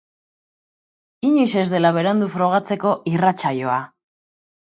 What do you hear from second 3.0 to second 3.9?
irratsaioa.